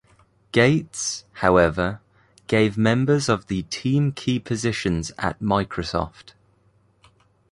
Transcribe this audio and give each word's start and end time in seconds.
Gates, 0.51 1.25
however, 1.45 2.01
gave 2.47 2.75
members 2.75 3.29
of 3.29 3.45
the 3.45 3.61
team 3.69 4.13
key 4.13 4.39
positions 4.39 5.11
at 5.19 5.39
Microsoft. 5.39 6.33